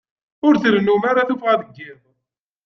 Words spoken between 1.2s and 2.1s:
tuffɣa deg iḍ.